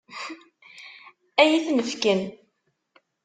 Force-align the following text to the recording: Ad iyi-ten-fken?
Ad 1.41 1.49
iyi-ten-fken? 1.53 2.21